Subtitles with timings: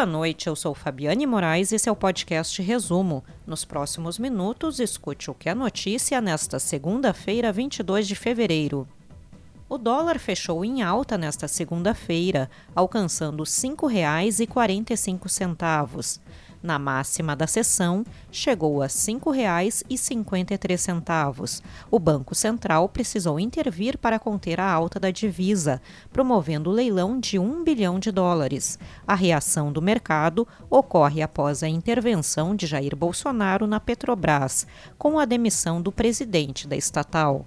[0.00, 3.22] Boa noite, eu sou Fabiane Moraes e esse é o podcast Resumo.
[3.46, 8.88] Nos próximos minutos, escute o que é notícia nesta segunda-feira, 22 de fevereiro.
[9.68, 16.18] O dólar fechou em alta nesta segunda-feira, alcançando R$ 5,45.
[16.62, 21.62] Na máxima da sessão, chegou a R$ 5,53.
[21.90, 25.80] O Banco Central precisou intervir para conter a alta da divisa,
[26.12, 28.78] promovendo o leilão de 1 bilhão de dólares.
[29.06, 34.66] A reação do mercado ocorre após a intervenção de Jair Bolsonaro na Petrobras,
[34.98, 37.46] com a demissão do presidente da estatal.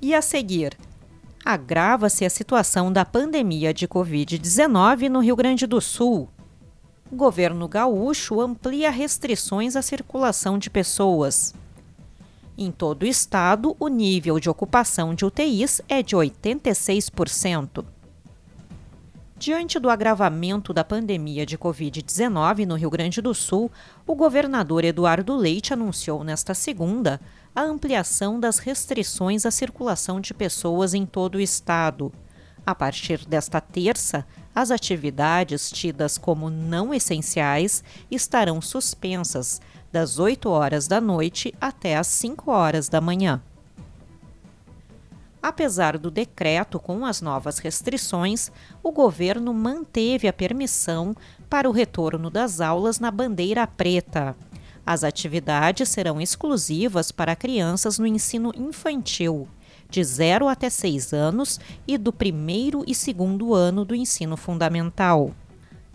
[0.00, 0.74] E a seguir,
[1.44, 6.30] agrava-se a situação da pandemia de Covid-19 no Rio Grande do Sul
[7.12, 11.54] governo gaúcho amplia restrições à circulação de pessoas.
[12.56, 17.84] Em todo o estado, o nível de ocupação de UTIs é de 86%.
[19.36, 23.70] Diante do agravamento da pandemia de Covid-19 no Rio Grande do Sul,
[24.06, 27.20] o governador Eduardo Leite anunciou nesta segunda
[27.54, 32.12] a ampliação das restrições à circulação de pessoas em todo o estado.
[32.64, 39.60] A partir desta terça, as atividades tidas como não essenciais estarão suspensas
[39.90, 43.42] das 8 horas da noite até as 5 horas da manhã.
[45.42, 48.50] Apesar do decreto com as novas restrições,
[48.82, 51.14] o governo manteve a permissão
[51.50, 54.34] para o retorno das aulas na bandeira preta.
[54.86, 59.48] As atividades serão exclusivas para crianças no ensino infantil
[59.88, 65.32] de 0 até 6 anos e do primeiro e segundo ano do ensino fundamental.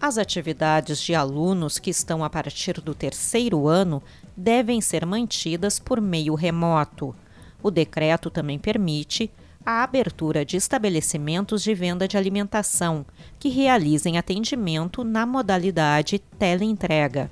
[0.00, 4.02] As atividades de alunos que estão a partir do terceiro ano
[4.36, 7.14] devem ser mantidas por meio remoto.
[7.60, 9.28] O decreto também permite
[9.66, 13.04] a abertura de estabelecimentos de venda de alimentação
[13.38, 17.28] que realizem atendimento na modalidade teleentrega.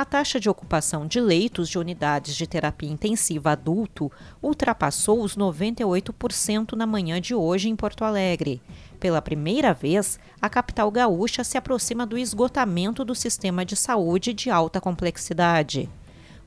[0.00, 4.10] A taxa de ocupação de leitos de unidades de terapia intensiva adulto
[4.42, 8.62] ultrapassou os 98% na manhã de hoje em Porto Alegre.
[8.98, 14.48] Pela primeira vez, a capital gaúcha se aproxima do esgotamento do sistema de saúde de
[14.48, 15.86] alta complexidade.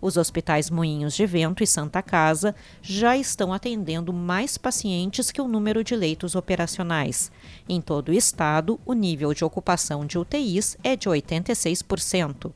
[0.01, 5.47] Os hospitais Moinhos de Vento e Santa Casa já estão atendendo mais pacientes que o
[5.47, 7.31] número de leitos operacionais.
[7.69, 12.51] Em todo o estado, o nível de ocupação de UTIs é de 86%.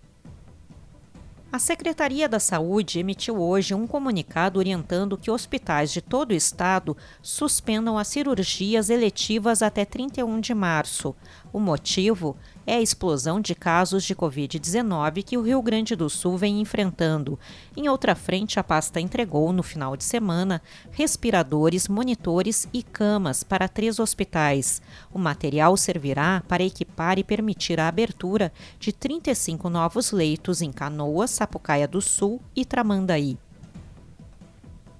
[1.49, 6.95] A Secretaria da Saúde emitiu hoje um comunicado orientando que hospitais de todo o estado
[7.21, 11.15] suspendam as cirurgias eletivas até 31 de março.
[11.53, 12.35] O motivo
[12.67, 17.39] é a explosão de casos de Covid-19 que o Rio Grande do Sul vem enfrentando.
[17.77, 23.69] Em outra frente, a pasta entregou, no final de semana, respiradores, monitores e camas para
[23.69, 24.81] três hospitais.
[25.13, 31.36] O material servirá para equipar e permitir a abertura de 35 novos leitos em Canoas,
[31.37, 33.37] Sapucaia do Sul e Tramandaí.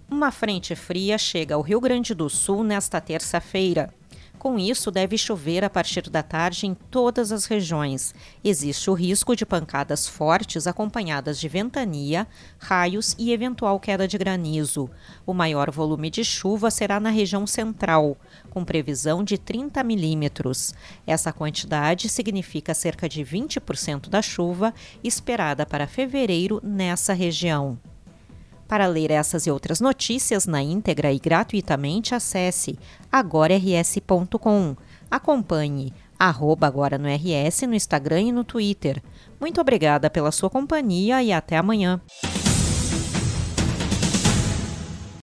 [0.08, 3.92] Uma frente fria chega ao Rio Grande do Sul nesta terça-feira.
[4.40, 8.14] Com isso, deve chover a partir da tarde em todas as regiões.
[8.44, 12.28] Existe o risco de pancadas fortes acompanhadas de ventania,
[12.60, 14.90] raios e eventual queda de granizo.
[15.26, 18.16] O maior volume de chuva será na região central,
[18.52, 20.74] com previsão de 30 milímetros.
[21.06, 24.72] Essa quantidade significa cerca de 20% da chuva
[25.04, 27.80] esperada para fevereiro nessa região.
[28.68, 32.78] Para ler essas e outras notícias na íntegra e gratuitamente, acesse
[33.12, 34.76] agorars.com.
[35.10, 39.02] Acompanhe arroba agora no RS no Instagram e no Twitter.
[39.40, 42.02] Muito obrigada pela sua companhia e até amanhã.